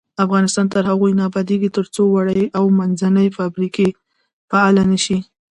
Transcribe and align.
افغانستان 0.25 0.65
تر 0.73 0.83
هغو 0.91 1.07
نه 1.19 1.23
ابادیږي، 1.29 1.69
ترڅو 1.77 2.01
وړې 2.13 2.43
او 2.57 2.63
منځنۍ 2.79 3.27
فابریکې 3.37 3.87
فعالې 4.49 4.83
نشي. 4.91 5.19